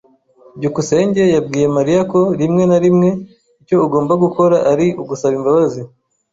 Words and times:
byukusenge 0.57 1.23
yabwiye 1.35 1.67
Mariya 1.77 2.01
ko 2.11 2.19
rimwe 2.39 2.63
na 2.67 2.77
rimwe 2.83 3.09
icyo 3.61 3.75
ugomba 3.85 4.13
gukora 4.23 4.57
ari 4.71 4.87
ugusaba 5.01 5.33
imbabazi. 5.39 5.81